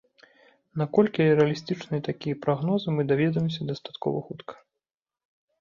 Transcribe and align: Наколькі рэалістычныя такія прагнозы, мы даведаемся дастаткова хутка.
Наколькі 0.81 1.27
рэалістычныя 1.41 2.01
такія 2.09 2.39
прагнозы, 2.45 2.87
мы 3.01 3.05
даведаемся 3.13 3.61
дастаткова 3.71 4.17
хутка. 4.31 4.53